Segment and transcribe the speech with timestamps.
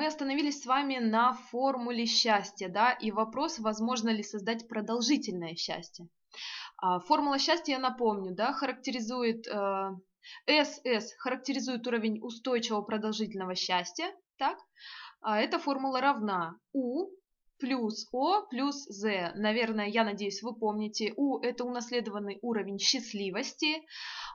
[0.00, 6.08] мы остановились с вами на формуле счастья, да, и вопрос, возможно ли создать продолжительное счастье.
[6.78, 9.90] А, формула счастья, я напомню, да, характеризует э,
[10.46, 14.56] СС характеризует уровень устойчивого продолжительного счастья, так?
[15.20, 17.10] А эта формула равна У
[17.60, 19.32] плюс О плюс З.
[19.36, 21.12] Наверное, я надеюсь, вы помните.
[21.16, 23.82] У– это унаследованный уровень счастливости.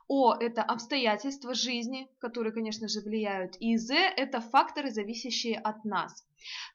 [0.08, 3.56] О– это обстоятельства жизни, которые, конечно же, влияют.
[3.60, 6.26] И З– это факторы, зависящие от нас.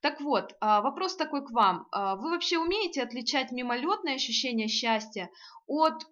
[0.03, 1.87] Так вот, а, вопрос такой к вам.
[1.93, 5.31] А, вы вообще умеете отличать мимолетное ощущение счастья
[5.67, 6.07] от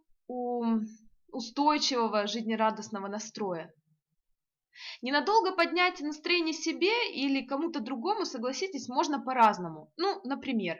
[1.32, 3.72] устойчивого жизнерадостного настроя?
[5.02, 9.91] Ненадолго поднять настроение себе или кому-то другому, согласитесь, можно по-разному.
[9.96, 10.78] Ну, например,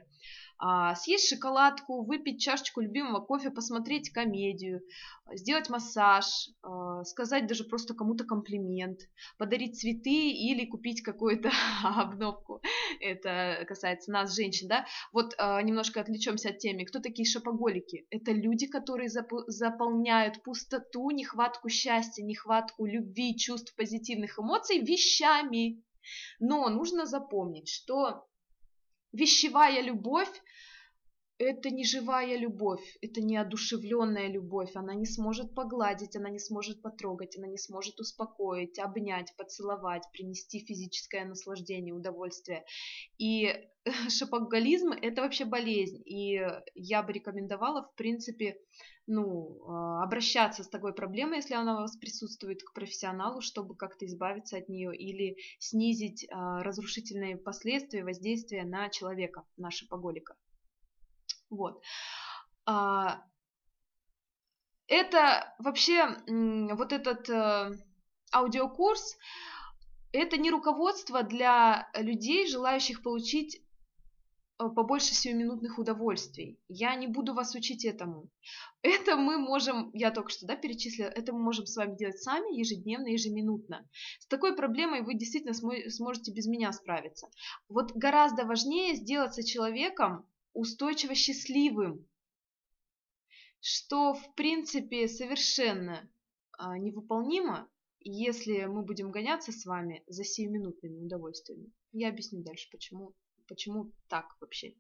[0.97, 4.83] съесть шоколадку, выпить чашечку любимого кофе, посмотреть комедию,
[5.33, 9.01] сделать массаж, а, сказать даже просто кому-то комплимент,
[9.37, 11.51] подарить цветы или купить какую-то
[11.85, 12.61] обновку.
[13.01, 14.87] Это касается нас, женщин, да?
[15.13, 16.85] Вот а, немножко отвлечемся от темы.
[16.85, 18.07] Кто такие шопоголики?
[18.11, 25.83] Это люди, которые заполняют пустоту, нехватку счастья, нехватку любви, чувств, позитивных эмоций вещами.
[26.41, 28.28] Но нужно запомнить, что
[29.13, 30.31] Вещевая любовь–
[31.39, 34.71] это не живая любовь, это не одушевленная любовь.
[34.75, 40.65] Она не сможет погладить, она не сможет потрогать, она не сможет успокоить, обнять, поцеловать, принести
[40.65, 42.65] физическое наслаждение, удовольствие.
[43.19, 43.55] И
[44.09, 46.03] шопоголизм– это вообще болезнь.
[46.05, 46.41] И
[46.75, 48.59] я бы рекомендовала, в принципе,
[49.07, 54.07] ну, а, обращаться с такой проблемой, если она у вас присутствует, к профессионалу, чтобы как-то
[54.07, 60.35] избавиться от нее или снизить а, разрушительные последствия воздействия на человека, на шопоголика.
[61.51, 61.83] Вот.
[62.67, 63.23] А,
[64.87, 67.73] это вообще, вот этот э,
[68.33, 69.17] аудиокурс,
[70.13, 73.63] это не руководство для людей, желающих получить
[74.61, 76.59] Э, побольше сиюминутных удовольствий.
[76.69, 78.29] Я не буду вас учить этому.
[78.83, 82.59] Это мы можем, я только что да, перечислила, это мы можем с вами делать сами
[82.59, 83.89] ежедневно, ежеминутно.
[84.19, 87.29] С такой проблемой вы действительно сможете без меня справиться.
[87.69, 90.27] Вот гораздо важнее сделаться человеком
[90.59, 92.07] устойчиво счастливым,
[93.61, 96.11] что в принципе совершенно
[96.53, 97.71] а, невыполнимо,
[98.01, 101.73] если мы будем гоняться с вами за сиюминутными удовольствиями.
[101.93, 103.15] Я объясню дальше, почему
[103.49, 104.75] Почему так вообще?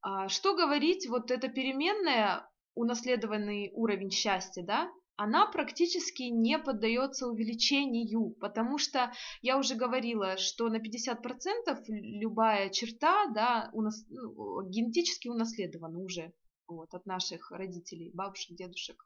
[0.00, 8.36] А, что говорить, вот эта переменная, унаследованный уровень счастья, да, она практически не поддается увеличению,
[8.40, 9.12] потому что
[9.42, 16.32] я уже говорила, что на 50% любая черта да, у нас, ну, генетически унаследована уже
[16.68, 19.04] вот, от наших родителей, бабушек, дедушек.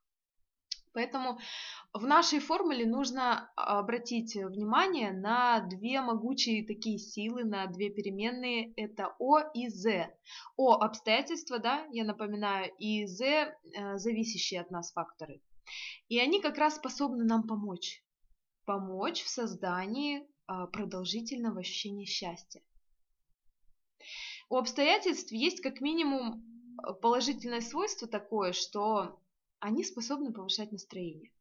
[0.93, 1.39] Поэтому
[1.95, 8.75] в нашей формуле нужно обратить внимание на две могучие такие силы, на две переменные.
[8.77, 10.11] Это О и З.
[10.59, 15.41] О– обстоятельства, да, я напоминаю, и З э,– зависящие от нас факторы.
[16.09, 18.05] И они как раз способны нам помочь.
[18.65, 22.63] Помочь в создании а, продолжительного ощущения счастья.
[24.49, 26.45] У обстоятельств есть как минимум
[27.01, 29.21] положительное свойство такое, что
[29.61, 31.33] они способны повышать настроение.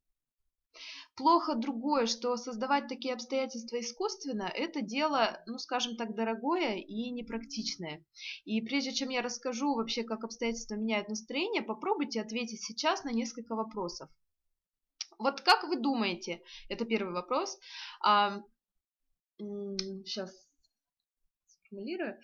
[1.16, 8.06] Плохо другое, что создавать такие обстоятельства искусственно– это дело, ну скажем так, дорогое и непрактичное.
[8.46, 13.56] И прежде чем я расскажу вообще, как обстоятельства меняют настроение, попробуйте ответить сейчас на несколько
[13.56, 14.10] вопросов.
[15.20, 17.60] Вот как вы думаете, это первый вопрос,
[18.02, 18.42] а,
[19.38, 20.34] сейчас
[21.46, 22.20] сформулирую,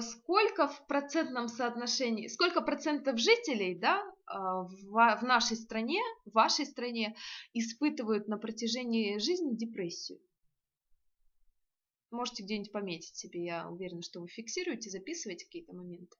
[0.00, 7.16] сколько в процентном соотношении, сколько процентов жителей да, в, в нашей стране, в вашей стране
[7.52, 10.20] испытывают на протяжении жизни депрессию?
[12.10, 16.16] Можете где-нибудь пометить себе, я уверена, что вы фиксируете, записываете какие-то моменты.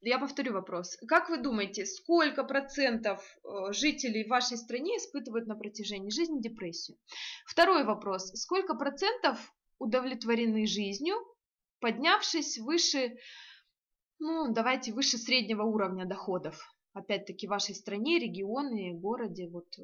[0.00, 0.96] Я повторю вопрос.
[1.08, 6.98] Как вы думаете, сколько процентов э, жителей вашей стране испытывают на протяжении жизни депрессию?
[7.46, 8.30] Второй вопрос.
[8.34, 9.38] Сколько процентов
[9.78, 11.16] удовлетворены жизнью,
[11.80, 13.16] поднявшись выше,
[14.18, 16.60] ну, давайте выше среднего уровня доходов.
[16.92, 19.82] Опять-таки в вашей стране, регионе, городе, вот э,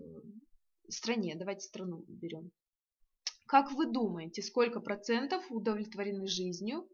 [0.89, 2.51] стране, давайте страну берем.
[3.47, 6.89] Как вы думаете, сколько процентов удовлетворены жизнью,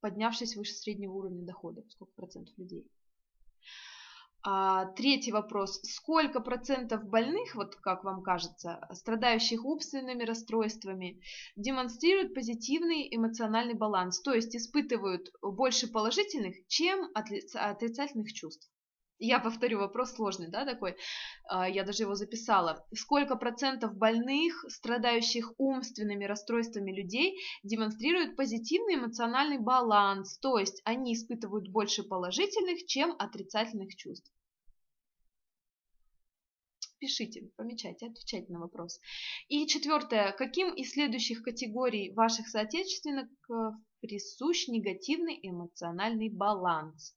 [0.00, 1.84] поднявшись выше среднего уровня доходов?
[1.90, 2.86] Сколько процентов людей?
[4.42, 5.80] А, третий вопрос.
[5.82, 11.22] Сколько процентов больных, вот как вам кажется, страдающих умственными расстройствами,
[11.56, 18.70] демонстрируют позитивный эмоциональный баланс, то есть испытывают больше положительных, чем отрицательных чувств?
[19.20, 20.96] Я повторю, вопрос сложный, да, такой,
[21.44, 22.86] а, я даже его записала.
[22.94, 31.68] Сколько процентов больных, страдающих умственными расстройствами людей демонстрируют позитивный эмоциональный баланс, то есть они испытывают
[31.68, 34.32] больше положительных, чем отрицательных чувств?
[36.98, 39.00] Пишите, помечайте, отвечайте на вопрос.
[39.48, 40.32] И четвертое.
[40.32, 47.16] Каким из следующих категорий ваших соотечественников присущ негативный эмоциональный баланс?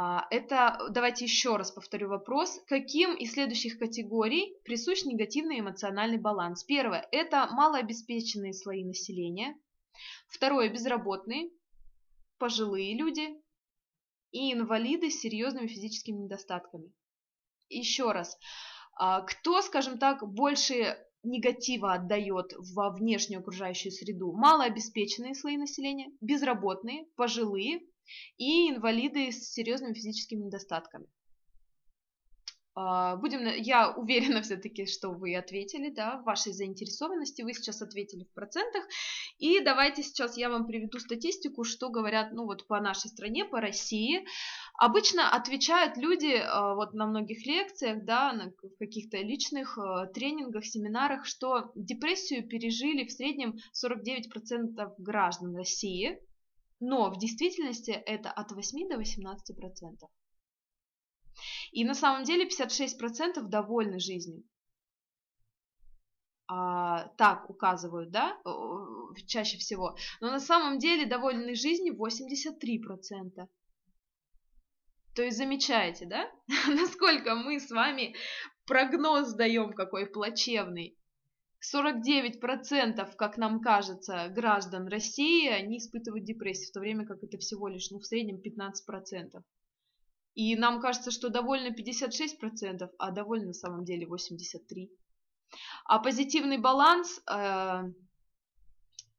[0.00, 2.60] А, это, давайте еще раз повторю вопрос.
[2.68, 6.62] Каким из следующих категорий присущ негативный эмоциональный баланс?
[6.62, 9.56] Первое– это малообеспеченные слои населения.
[10.28, 11.50] Второе– безработные,
[12.38, 13.42] пожилые люди
[14.30, 16.92] и инвалиды с серьезными физическими недостатками.
[17.68, 18.38] Еще раз.
[18.94, 24.30] А, кто, скажем так, больше негатива отдает во внешнюю окружающую среду?
[24.30, 27.80] Малообеспеченные слои населения, безработные, пожилые
[28.36, 31.06] и инвалиды с серьезными физическими недостатками.
[32.80, 38.22] А, будем, я уверена все-таки, что вы ответили, да, в вашей заинтересованности, вы сейчас ответили
[38.22, 38.84] в процентах.
[39.38, 43.60] И давайте сейчас я вам приведу статистику, что говорят, ну вот по нашей стране, по
[43.60, 44.24] России.
[44.78, 51.26] Обычно отвечают люди а, вот на многих лекциях, да, на каких-то личных а, тренингах, семинарах,
[51.26, 56.20] что депрессию пережили в среднем 49% граждан России,
[56.80, 60.10] но в действительности это от 8 до 18 процентов.
[61.72, 64.44] И на самом деле 56 процентов довольны жизнью.
[66.50, 68.40] А, так указывают, да,
[69.26, 69.96] чаще всего.
[70.20, 73.48] Но на самом деле довольны жизнью 83 процента.
[75.14, 76.30] То есть замечаете, да,
[76.68, 78.14] насколько мы с вами
[78.66, 80.97] прогноз даем какой плачевный.
[81.60, 87.68] 49%, как нам кажется, граждан России, они испытывают депрессию, в то время как это всего
[87.68, 89.42] лишь, ну, в среднем 15%.
[90.34, 94.88] И нам кажется, что довольно 56%, а довольно на самом деле 83%.
[95.86, 97.82] А позитивный баланс э,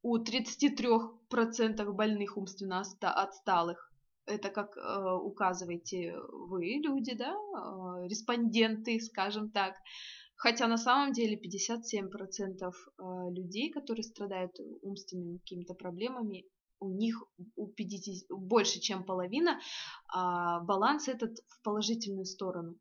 [0.01, 3.91] у 33% больных умственно отсталых,
[4.25, 6.15] это как э, указываете
[6.47, 9.75] вы, люди, да, э, респонденты, скажем так,
[10.39, 16.45] Хотя на самом деле 57% э, людей, которые страдают умственными какими-то проблемами,
[16.79, 17.21] у них
[17.57, 19.59] у 50, больше, чем половина,
[20.07, 22.77] а баланс этот в положительную сторону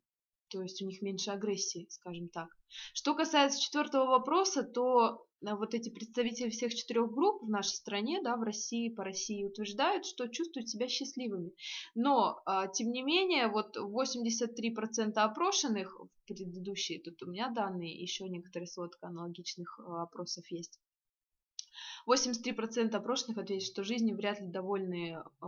[0.49, 2.49] то есть у них меньше агрессии, скажем так.
[2.93, 8.35] Что касается четвертого вопроса, то вот эти представители всех четырех групп в нашей стране, да,
[8.35, 11.51] в России, по России, утверждают, что чувствуют себя счастливыми.
[11.95, 18.27] Но, а, тем не менее, вот 83% опрошенных в предыдущие, тут у меня данные, еще
[18.27, 20.79] некоторые сводка аналогичных а, опросов есть,
[22.07, 25.45] 83% опрошенных ответили, что жизнью вряд ли довольны э,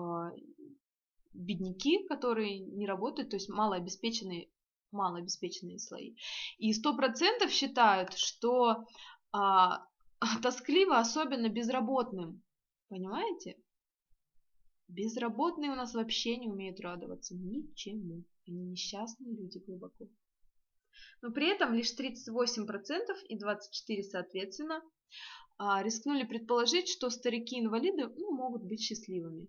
[1.34, 4.50] бедняки, которые не работают, то есть малообеспеченные
[4.92, 6.16] малообеспеченные слои.
[6.58, 8.86] И сто процентов считают, что
[9.32, 9.86] а,
[10.42, 12.44] тоскливо особенно безработным.
[12.90, 13.58] Понимаете?
[14.88, 18.26] Безработные у нас вообще не умеют радоваться ничему.
[18.46, 20.08] Они несчастные люди глубоко.
[21.22, 22.26] Но при этом лишь 38%
[23.30, 24.82] и 24% соответственно
[25.58, 29.48] а, рискнули предположить, что старики-инвалиды ну, могут быть счастливыми.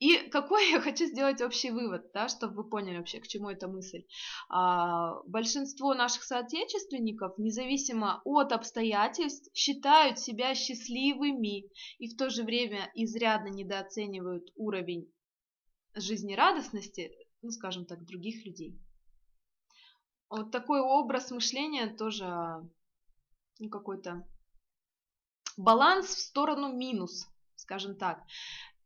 [0.00, 3.68] И какой я хочу сделать общий вывод, да, чтобы вы поняли вообще, к чему эта
[3.68, 4.04] мысль.
[4.48, 12.90] А, большинство наших соотечественников, независимо от обстоятельств, считают себя счастливыми и в то же время
[12.94, 15.12] изрядно недооценивают уровень
[15.94, 18.80] жизнерадостности, ну, скажем так, других людей.
[20.30, 22.26] Вот такой образ мышления тоже
[23.58, 24.26] ну, какой-то
[25.56, 28.22] баланс в сторону минус, скажем так.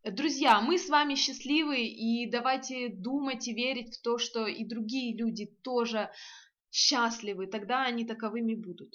[0.05, 5.17] Друзья, мы с вами счастливы, и давайте думать и верить в то, что и другие
[5.17, 6.11] люди тоже
[6.71, 8.95] счастливы, тогда они таковыми будут.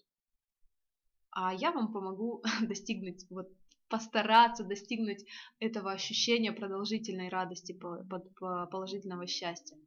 [1.31, 3.47] А я вам помогу достигнуть, вот
[3.89, 5.25] постараться достигнуть
[5.59, 7.73] этого ощущения продолжительной радости,
[8.69, 9.77] положительного счастья.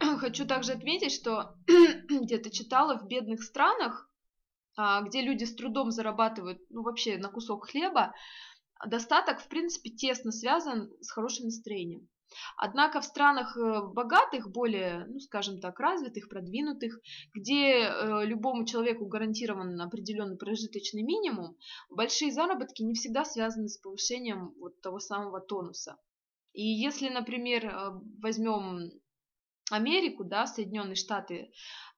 [0.18, 1.56] Хочу также отметить, что
[2.10, 4.10] где-то читала в бедных странах,
[4.76, 8.12] а, где люди с трудом зарабатывают, ну вообще на кусок хлеба,
[8.86, 12.08] достаток, в принципе, тесно связан с хорошим настроением.
[12.56, 16.98] Однако в странах э, богатых, более, ну, скажем так, развитых, продвинутых,
[17.34, 21.56] где э, любому человеку гарантирован определенный прожиточный минимум,
[21.90, 25.96] большие заработки не всегда связаны с повышением вот того самого тонуса.
[26.52, 27.90] И если, например, э,
[28.22, 28.90] возьмем
[29.70, 31.52] Америку, да, Соединенные Штаты,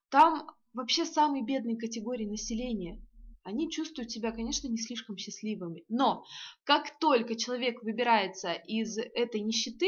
[0.09, 3.01] там вообще самые бедные категории населения–
[3.45, 5.85] они чувствуют себя, конечно, не слишком счастливыми.
[5.87, 6.25] Но
[6.63, 9.87] как только человек выбирается из этой нищеты,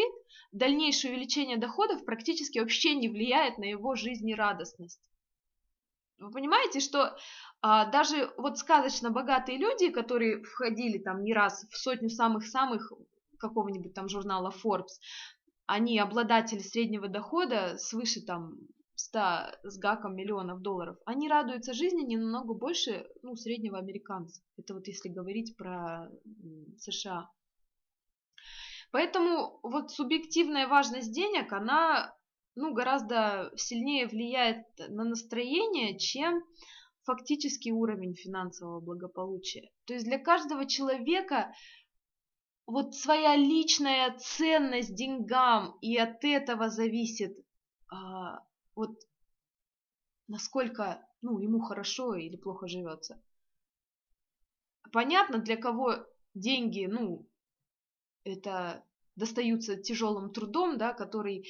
[0.51, 5.01] дальнейшее увеличение доходов практически вообще не влияет на его жизнерадостность.
[6.19, 7.17] Вы понимаете, что
[7.61, 12.93] а, даже вот сказочно богатые люди, которые входили там не раз в сотню самых-самых
[13.39, 14.99] какого-нибудь там журнала Forbes,
[15.65, 18.53] они обладатели среднего дохода свыше там
[18.97, 19.19] 100
[19.63, 24.41] с гаком миллионов долларов, они радуются жизни не намного больше ну, среднего американца.
[24.57, 26.09] Это вот если говорить про
[26.79, 27.29] США.
[28.91, 32.15] Поэтому вот субъективная важность денег, она
[32.55, 36.43] ну, гораздо сильнее влияет на настроение, чем
[37.03, 39.69] фактический уровень финансового благополучия.
[39.85, 41.53] То есть для каждого человека
[42.65, 47.37] вот своя личная ценность деньгам, и от этого зависит
[47.89, 48.39] а,
[48.77, 48.95] вот
[50.27, 53.21] насколько ну, ему хорошо или плохо живется.
[54.91, 57.27] Понятно, для кого деньги, ну,
[58.23, 61.49] это достаются тяжелым трудом, да, который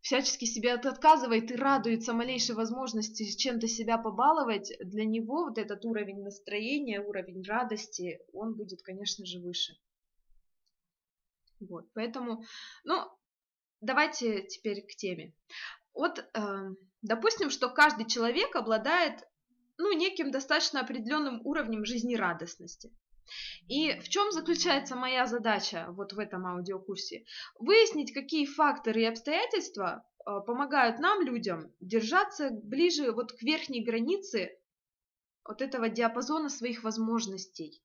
[0.00, 6.22] всячески себя отказывает и радуется малейшей возможности чем-то себя побаловать, для него вот этот уровень
[6.22, 9.76] настроения, уровень радости, он будет, конечно же, выше.
[11.58, 12.44] Вот, поэтому,
[12.84, 13.04] ну,
[13.80, 15.34] давайте теперь к теме.
[15.96, 19.26] Вот, э, допустим, что каждый человек обладает
[19.78, 22.92] ну, неким достаточно определенным уровнем жизнерадостности.
[23.66, 27.24] И в чем заключается моя задача вот в этом аудиокурсе?
[27.58, 34.50] Выяснить, какие факторы и обстоятельства э, помогают нам, людям, держаться ближе вот к верхней границе
[35.44, 37.82] вот этого диапазона своих возможностей.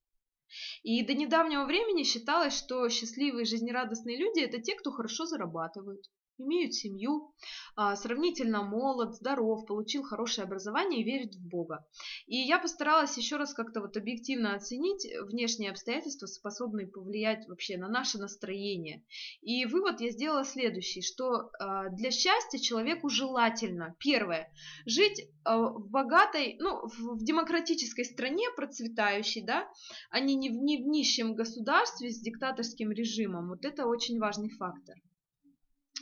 [0.84, 6.06] И до недавнего времени считалось, что счастливые жизнерадостные люди– это те, кто хорошо зарабатывают,
[6.42, 7.34] имеют семью,
[7.76, 11.86] а, сравнительно молод, здоров, получил хорошее образование и верит в Бога.
[12.28, 17.88] И я постаралась еще раз как-то вот объективно оценить внешние обстоятельства, способные повлиять вообще на
[17.88, 19.04] наше настроение.
[19.42, 24.52] И вывод я сделала следующий, что а, для счастья человеку желательно, первое,
[24.86, 29.68] жить а, в богатой, ну, в демократической стране процветающей, да,
[30.10, 33.50] а не в, не в нищем государстве с диктаторским режимом.
[33.50, 34.96] Вот это очень важный фактор.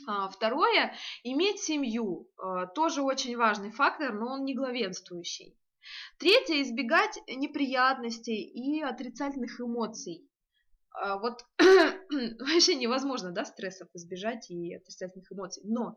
[0.06, 5.56] А, второе, иметь семью, а, тоже очень важный фактор, но он не главенствующий.
[6.18, 10.28] Третье, избегать неприятностей и отрицательных эмоций.
[10.92, 15.62] А, вот вообще невозможно, да, стрессов избежать и отрицательных эмоций.
[15.64, 15.96] Но,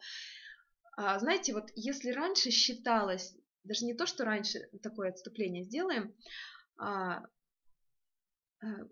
[0.96, 6.14] знаете, вот если раньше считалось, даже не то, что раньше такое отступление сделаем,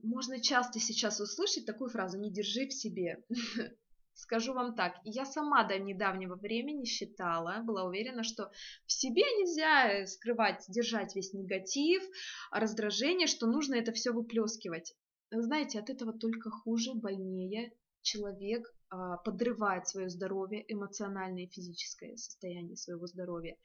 [0.04, 3.24] можно часто сейчас услышать такую фразу «не держи в себе».
[4.14, 8.52] Скажу вам так, я сама до недавнего времени считала, была уверена, что
[8.86, 12.04] в себе нельзя скрывать, держать весь негатив,
[12.52, 14.96] раздражение, что нужно это все выплескивать.
[15.32, 22.76] Знаете, от этого только хуже, больнее человек а, подрывает свое здоровье, эмоциональное и физическое состояние
[22.76, 23.56] своего здоровья.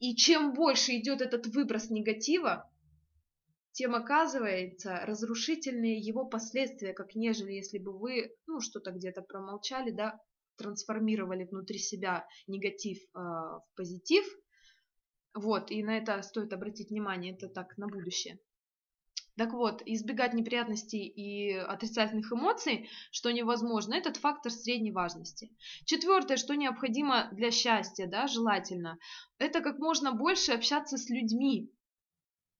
[0.00, 2.68] И чем больше идет этот выброс негатива,
[3.76, 10.18] тем оказывается разрушительные его последствия, как нежели если бы вы, ну, что-то где-то промолчали, да,
[10.56, 14.24] трансформировали внутри себя негатив э, в позитив.
[15.34, 18.38] Вот, и на это стоит обратить внимание, это так на будущее.
[19.36, 25.54] Так вот, избегать неприятностей и отрицательных эмоций, что невозможно, этот фактор средней важности.
[25.84, 28.96] Четвертое, что необходимо для счастья, да, желательно,
[29.36, 31.70] это как можно больше общаться с людьми,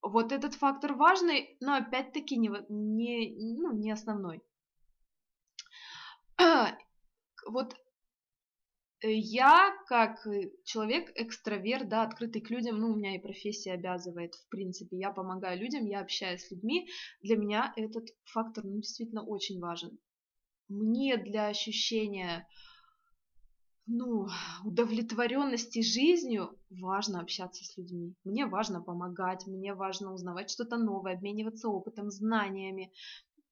[0.09, 4.43] вот этот фактор важный, но опять-таки не, не, ну, не основной.
[7.49, 7.77] Вот
[9.03, 10.27] э, я, как
[10.65, 15.13] человек экстраверт, да, открытый к людям, ну, у меня и профессия обязывает, в принципе, я
[15.13, 16.89] помогаю людям, я общаюсь с людьми,
[17.23, 19.99] для меня этот фактор, ну, действительно очень важен.
[20.69, 22.49] Мне для ощущения
[23.87, 24.27] ну,
[24.65, 28.15] удовлетворенности жизнью важно общаться с людьми.
[28.25, 32.93] Мне важно помогать, мне важно узнавать что-то новое, обмениваться опытом, знаниями.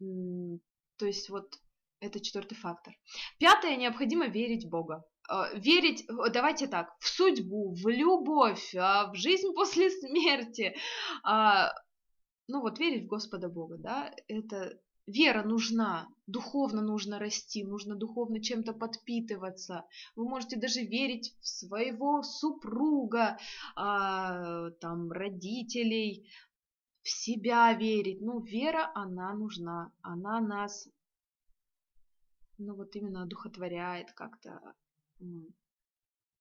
[0.01, 1.55] То есть вот
[2.01, 2.95] это четвертый фактор.
[3.39, 5.05] Пятое, необходимо верить в Бога.
[5.29, 10.75] А, верить, давайте так, в судьбу, в любовь, а, в жизнь после смерти.
[11.23, 11.73] А,
[12.49, 18.43] ну вот верить в Господа Бога, да, это Вера нужна, духовно нужно расти, нужно духовно
[18.43, 19.85] чем-то подпитываться.
[20.17, 23.39] Вы можете даже верить в своего супруга,
[23.77, 26.31] а, там, родителей,
[27.03, 28.23] в себя верить.
[28.23, 30.89] Ну, вера, она нужна, она нас,
[32.57, 34.75] ну, вот именно одухотворяет как-то,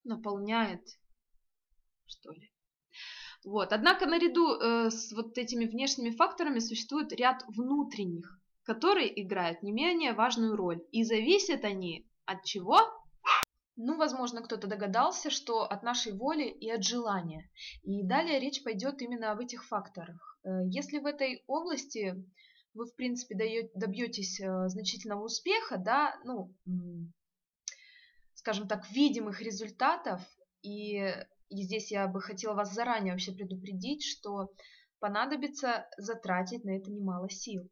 [0.05, 0.87] наполняет,
[2.05, 2.49] что ли.
[3.43, 3.73] Вот.
[3.73, 10.13] Однако наряду э, с вот этими внешними факторами существует ряд внутренних, которые играют не менее
[10.13, 10.81] важную роль.
[10.91, 12.79] И зависят они от чего?
[13.75, 17.49] Ну, возможно, кто-то догадался, что от нашей воли и от желания.
[17.83, 20.39] И далее речь пойдет именно об этих факторах.
[20.43, 22.15] Э, если в этой области
[22.75, 26.53] вы, в принципе, добьетесь э, значительного успеха, да, ну,
[28.35, 30.21] скажем так, видимых результатов,
[30.61, 31.11] и,
[31.49, 34.51] и здесь я бы хотела вас заранее вообще предупредить, что
[34.99, 37.69] понадобится затратить на это немало сил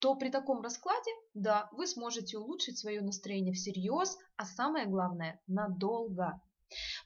[0.00, 6.40] то при таком раскладе, да, вы сможете улучшить свое настроение всерьез, а самое главное– надолго.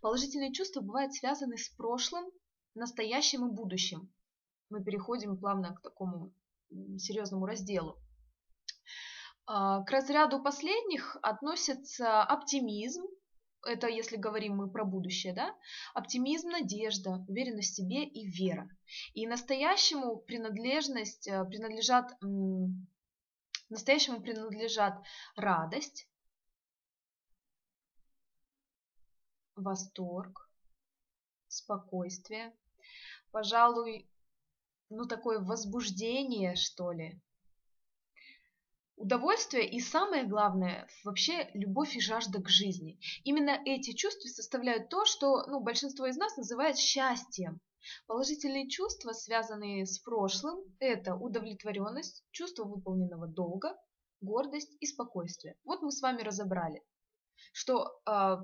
[0.00, 2.24] Положительные чувства бывают связаны с прошлым,
[2.74, 4.12] настоящим и будущим.
[4.70, 6.32] Мы переходим плавно к такому
[6.98, 7.98] серьезному разделу.
[9.46, 13.04] А, к разряду последних относятся оптимизм,
[13.64, 15.54] это если говорим мы про будущее, да,
[15.94, 18.68] оптимизм, надежда, уверенность в себе и вера.
[19.14, 22.12] И настоящему принадлежность, э, принадлежат,
[23.68, 25.02] настоящему принадлежат
[25.36, 26.08] радость,
[29.56, 30.50] восторг,
[31.48, 32.54] спокойствие,
[33.30, 34.08] пожалуй,
[34.88, 37.20] ну такое возбуждение, что ли,
[39.02, 43.00] Удовольствие и самое главное, вообще любовь и жажда к жизни.
[43.24, 47.60] Именно эти чувства составляют то, что ну, большинство из нас называет счастьем.
[48.06, 53.76] Положительные чувства, связанные с прошлым, это удовлетворенность, чувство выполненного долга,
[54.20, 55.56] гордость и спокойствие.
[55.64, 56.80] Вот мы с вами разобрали,
[57.52, 58.36] что э,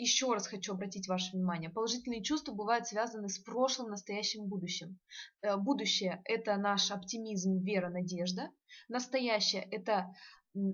[0.00, 4.98] еще раз хочу обратить ваше внимание, положительные чувства бывают связаны с прошлым, настоящим, будущим.
[5.42, 8.50] Э, будущее– это наш оптимизм, вера, надежда.
[8.88, 10.14] Настоящее– это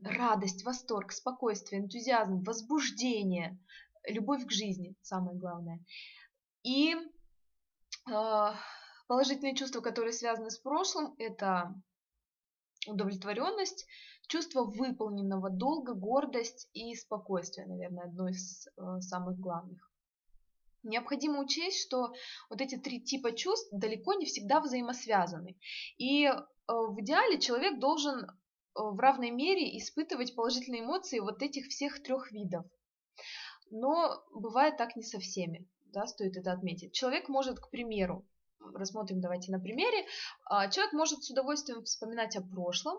[0.05, 3.59] радость, восторг, спокойствие, энтузиазм, возбуждение,
[4.07, 5.85] любовь к жизни, самое главное.
[6.63, 8.53] И э,
[9.09, 11.75] положительные чувства, которые связаны с прошлым, это
[12.87, 13.87] удовлетворенность,
[14.29, 19.91] чувство выполненного долга, гордость и спокойствие, наверное, одно из э, самых главных.
[20.83, 22.13] Необходимо учесть, что
[22.49, 25.57] вот эти три типа чувств далеко не всегда взаимосвязаны.
[25.99, 26.33] И э,
[26.67, 28.29] в идеале человек должен э,
[28.75, 32.65] в равной мере испытывать положительные эмоции вот этих всех трех видов.
[33.71, 36.93] Но бывает так не со всеми, да, стоит это отметить.
[36.93, 38.25] Человек может, к примеру,
[38.75, 40.07] рассмотрим давайте на примере,
[40.45, 42.99] а, человек может с удовольствием вспоминать о прошлом,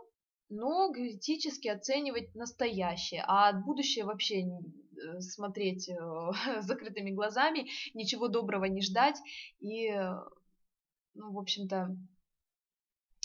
[0.49, 5.95] но критически оценивать настоящее, а будущее вообще э, смотреть э,
[6.61, 9.17] закрытыми глазами, ничего доброго не ждать
[9.59, 9.91] и,
[11.13, 11.97] ну, в общем-то,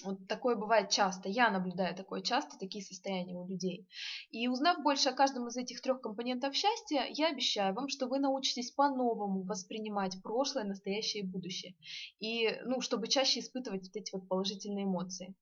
[0.05, 1.29] вот такое бывает часто.
[1.29, 3.87] Я наблюдаю такое часто, такие состояния у людей.
[4.31, 8.19] И узнав больше о каждом из этих трех компонентов счастья, я обещаю вам, что вы
[8.19, 11.77] научитесь по-новому воспринимать прошлое, настоящее и будущее.
[12.19, 15.35] И, ну, чтобы чаще испытывать вот эти вот положительные эмоции.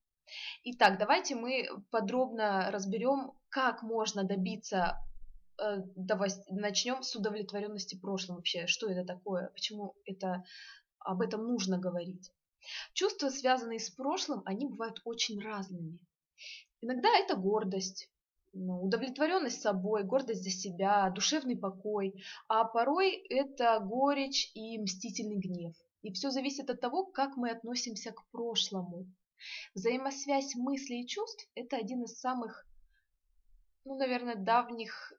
[0.63, 4.97] Итак, давайте мы подробно разберем, как можно добиться
[5.59, 5.83] э,
[6.49, 8.67] начнем с удовлетворенности прошлым вообще.
[8.67, 9.49] Что это такое?
[9.49, 10.43] Почему это,
[10.99, 12.31] об этом нужно говорить?
[12.93, 15.99] Чувства, связанные с прошлым, они бывают очень разными.
[16.81, 18.09] Иногда это гордость,
[18.53, 25.75] ну, удовлетворенность собой, гордость за себя, душевный покой, а порой это горечь и мстительный гнев.
[26.01, 29.07] И все зависит от того, как мы относимся к прошлому.
[29.73, 32.67] Взаимосвязь мыслей и чувств– это один из самых,
[33.85, 35.13] ну, наверное, давних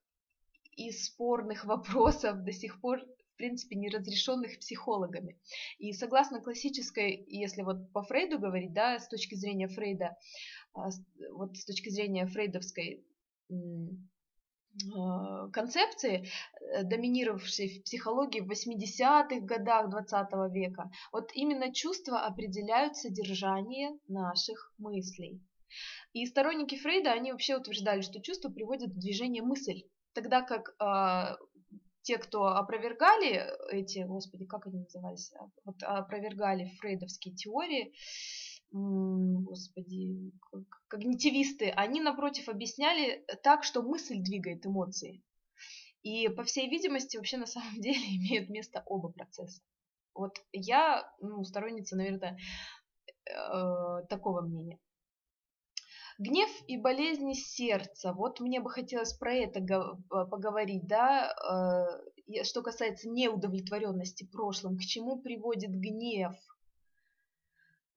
[0.76, 3.00] и спорных вопросов до сих пор,
[3.34, 5.38] в принципе, неразрешенных психологами.
[5.78, 10.16] И согласно классической, если вот по Фрейду говорить, да, с точки зрения Фрейда,
[10.74, 10.88] а,
[11.32, 13.04] вот с точки зрения фрейдовской
[15.52, 16.26] концепции,
[16.60, 24.72] э, доминировавшей в психологии в 80-х годах 20 века, вот именно чувства определяют содержание наших
[24.78, 25.40] мыслей.
[26.12, 29.82] И сторонники Фрейда, они вообще утверждали, что чувства приводят в движение мысль,
[30.14, 31.36] тогда как э,
[32.02, 35.32] те, кто опровергали эти, господи, как они назывались,
[35.64, 37.94] вот опровергали фрейдовские теории,
[38.72, 40.32] господи,
[40.88, 45.22] когнитивисты, они, напротив, объясняли так, что мысль двигает эмоции.
[46.02, 49.62] И, по всей видимости, вообще на самом деле имеют место оба процесса.
[50.14, 52.38] Вот я, ну, сторонница, наверное,
[53.26, 54.78] э, такого мнения.
[56.18, 58.12] Гнев и болезни сердца.
[58.12, 59.60] Вот мне бы хотелось про это
[60.08, 61.32] поговорить, да,
[62.28, 66.34] э, что касается неудовлетворенности прошлым, к чему приводит гнев–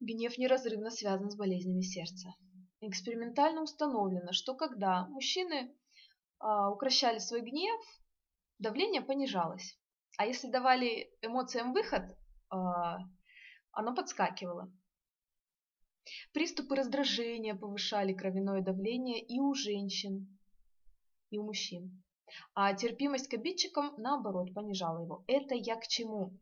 [0.05, 2.35] Гнев неразрывно связан с болезнями сердца.
[2.79, 5.75] Экспериментально установлено, что когда мужчины
[6.37, 7.81] а, укращали свой гнев,
[8.59, 9.79] давление понижалось.
[10.19, 12.03] А если давали эмоциям выход,
[12.51, 12.99] а,
[13.71, 14.71] оно подскакивало.
[16.33, 20.37] Приступы раздражения повышали кровяное давление и у женщин,
[21.31, 22.04] и у мужчин.
[22.53, 25.23] А терпимость к обидчикам, наоборот, понижала его.
[25.27, 26.33] Это я к чему?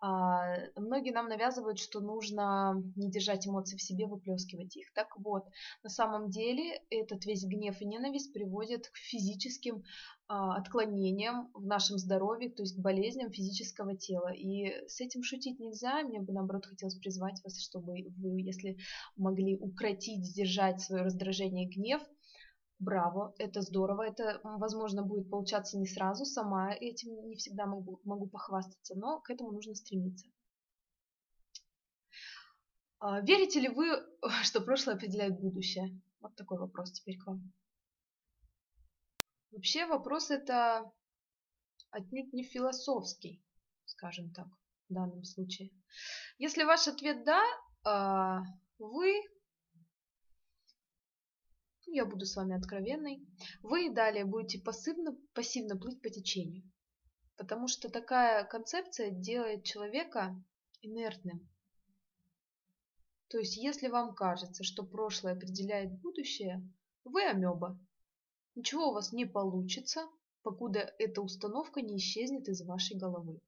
[0.00, 4.92] А, многие нам навязывают, что нужно не держать эмоции в себе, выплескивать их.
[4.92, 5.44] Так вот,
[5.82, 9.84] на самом деле этот весь гнев и ненависть приводят к физическим
[10.28, 14.32] а, отклонениям в нашем здоровье, то есть к болезням физического тела.
[14.32, 16.02] И с этим шутить нельзя.
[16.02, 18.76] Мне бы, наоборот, хотелось призвать вас, чтобы вы, если
[19.16, 22.02] могли укротить, сдержать свое раздражение и гнев–
[22.80, 28.26] Браво, это здорово, это, возможно, будет получаться не сразу, сама этим не всегда могу, могу
[28.26, 30.26] похвастаться, но к этому нужно стремиться.
[32.98, 33.86] А, верите ли вы,
[34.44, 36.00] что прошлое определяет будущее?
[36.20, 37.52] Вот такой вопрос теперь к вам.
[39.50, 40.90] Вообще вопрос это
[41.90, 43.44] отнюдь не философский,
[43.84, 44.46] скажем так,
[44.88, 45.70] в данном случае.
[46.38, 47.42] Если ваш ответ «да»,
[47.84, 48.40] а,
[48.78, 49.20] вы
[51.92, 53.26] я буду с вами откровенной,
[53.62, 56.62] вы далее будете пассивно, пассивно плыть по течению.
[57.36, 60.42] Потому что такая концепция делает человека
[60.82, 61.48] инертным.
[63.28, 66.68] То есть, если вам кажется, что прошлое определяет будущее,
[67.04, 67.78] вы амеба.
[68.54, 70.08] Ничего у вас не получится,
[70.42, 73.40] покуда эта установка не исчезнет из вашей головы.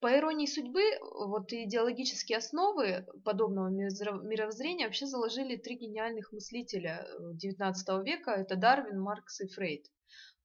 [0.00, 7.06] По иронии судьбы, вот идеологические основы подобного мировоззрения вообще заложили три гениальных мыслителя
[7.42, 8.32] XIX э, века.
[8.32, 9.86] Это Дарвин, Маркс и Фрейд.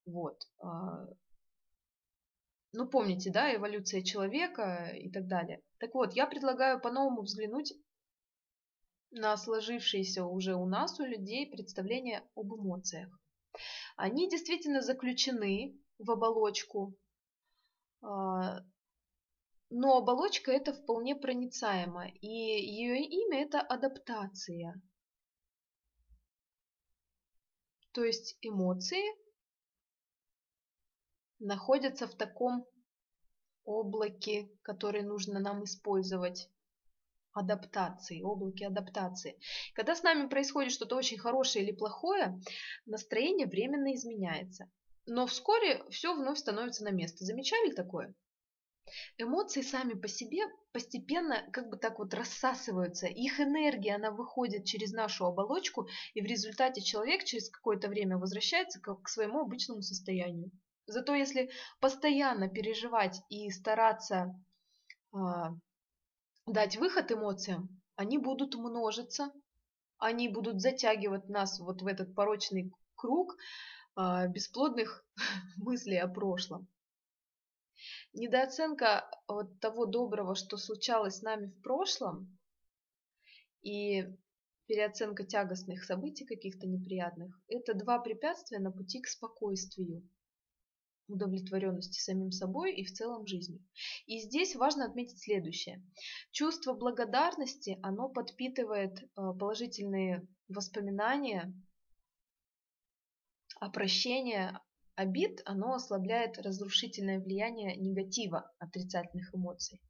[0.05, 0.41] Вот.
[0.59, 1.07] А,
[2.73, 5.61] ну, помните, да, эволюция человека и так далее.
[5.77, 7.73] Так вот, я предлагаю по-новому взглянуть
[9.11, 13.09] на сложившиеся уже у нас, у людей, представления об эмоциях.
[13.97, 16.95] Они действительно заключены в оболочку,
[18.01, 18.61] а,
[19.71, 24.81] но оболочка это вполне проницаема, и ее имя это адаптация.
[27.93, 29.01] То есть эмоции
[31.39, 32.67] находятся в таком
[33.63, 36.49] облаке, который нужно нам использовать
[37.31, 39.39] адаптации, облаке адаптации.
[39.73, 42.41] Когда с нами происходит что-то очень хорошее или плохое,
[42.85, 44.69] настроение временно изменяется.
[45.05, 47.23] Но вскоре все вновь становится на место.
[47.23, 48.13] Замечали такое?
[49.17, 50.41] Эмоции сами по себе
[50.73, 53.07] постепенно как бы так вот рассасываются.
[53.07, 58.79] Их энергия, она выходит через нашу оболочку, и в результате человек через какое-то время возвращается
[58.79, 60.51] к, своему обычному состоянию.
[60.87, 64.35] Зато если постоянно переживать и стараться
[65.13, 65.17] э,
[66.47, 69.31] дать выход эмоциям, они будут множиться,
[69.99, 73.35] они будут затягивать нас вот в этот порочный круг
[73.95, 75.05] э, бесплодных
[75.57, 76.67] мыслей о прошлом.
[78.13, 82.37] Недооценка вот того доброго, что случалось с нами в прошлом,
[83.61, 84.05] и
[84.67, 90.07] переоценка тягостных событий каких-то неприятных– это два препятствия на пути к спокойствию,
[91.07, 93.63] удовлетворенности самим собой и в целом жизнью.
[94.07, 95.83] И здесь важно отметить следующее.
[96.31, 101.53] Чувство благодарности, оно подпитывает э, положительные воспоминания,
[103.59, 104.59] а прощение
[104.95, 109.81] обид, оно ослабляет разрушительное влияние негатива, отрицательных эмоций.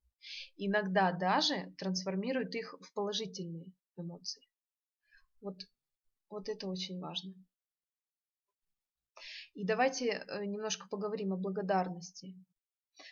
[0.58, 4.44] Иногда даже трансформирует их в положительные эмоции.
[5.42, 5.58] Вот,
[6.30, 7.34] вот это очень важно.
[9.54, 12.36] И давайте э, немножко поговорим о благодарности.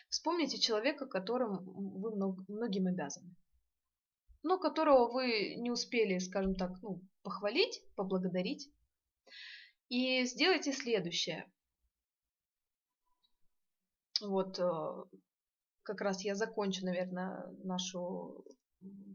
[0.08, 2.14] Вспомните человека, которым вы
[2.48, 3.34] многим обязаны,
[4.42, 8.70] но которого вы не успели, скажем так, ну, похвалить, поблагодарить.
[9.88, 11.50] И сделайте следующее.
[14.20, 15.04] Вот э,
[15.82, 18.44] как раз я закончу, наверное, нашу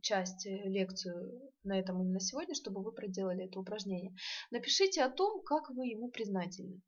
[0.02, 4.16] часть, э, лекцию на этом именно сегодня, чтобы вы проделали это упражнение.
[4.52, 6.82] Напишите о том, как вы ему признательны.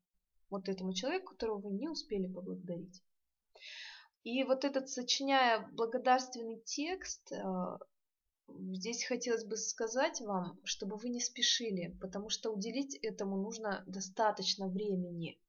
[0.50, 3.02] Вот этому человеку, которого вы не успели поблагодарить.
[4.24, 7.78] И вот этот, сочиняя благодарственный текст, э,
[8.72, 14.68] здесь хотелось бы сказать вам, чтобы вы не спешили, потому что уделить этому нужно достаточно
[14.68, 15.40] времени.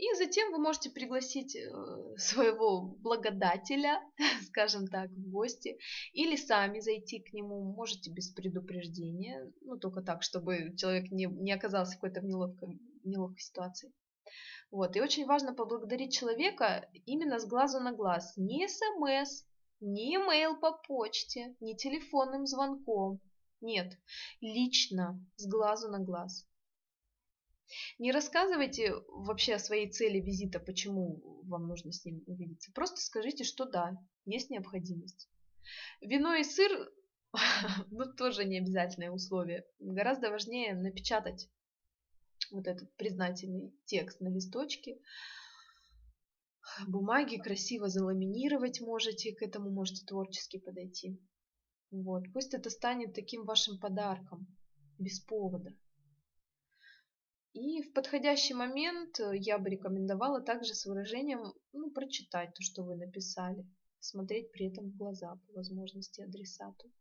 [0.00, 1.68] И затем вы можете пригласить э,
[2.16, 4.00] своего благодателя,
[4.46, 5.76] скажем так, в гости,
[6.14, 11.52] или сами зайти к нему, можете без предупреждения, ну только так, чтобы человек не, не
[11.52, 13.92] оказался в какой-то неловкой, неловкой ситуации.
[14.70, 14.96] Вот.
[14.96, 18.32] И очень важно поблагодарить человека именно с глазу на глаз.
[18.38, 19.44] Не смс,
[19.80, 23.20] не имейл по почте, не телефонным звонком.
[23.60, 23.98] Нет,
[24.40, 26.46] лично, с глазу на глаз.
[27.98, 32.72] Не рассказывайте вообще о своей цели визита, почему вам нужно с ним увидеться.
[32.72, 35.28] Просто скажите, что да, есть необходимость.
[36.00, 36.92] Вино и сыр,
[37.90, 39.64] ну тоже не обязательное условие.
[39.78, 41.48] Гораздо важнее напечатать
[42.50, 44.98] вот этот признательный текст на листочке,
[46.86, 51.20] бумаги красиво заламинировать можете, к этому можете творчески подойти.
[51.90, 54.46] Вот, пусть это станет таким вашим подарком,
[54.98, 55.74] без повода.
[57.52, 62.84] И в подходящий момент э, я бы рекомендовала также с выражением ну, прочитать то, что
[62.84, 63.66] вы написали,
[63.98, 66.92] смотреть при этом в глаза по возможности адресату.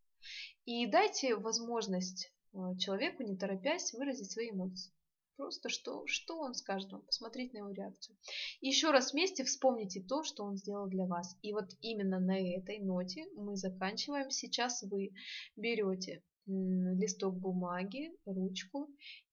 [0.66, 4.92] И дайте возможность э, человеку, не торопясь, выразить свои эмоции.
[5.38, 8.18] Просто что, что он скажет вам, посмотреть на его реакцию.
[8.60, 11.38] И еще раз вместе вспомните то, что он сделал для вас.
[11.44, 14.32] И вот именно на этой ноте мы заканчиваем.
[14.32, 15.14] Сейчас вы
[15.56, 18.90] берете листок бумаги, ручку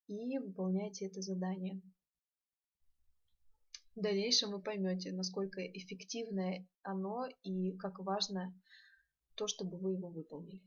[0.08, 1.80] и выполняйте это задание.
[3.94, 8.54] В дальнейшем вы поймете, насколько эффективное оно и как важно
[9.36, 10.62] то, чтобы вы его выполнили.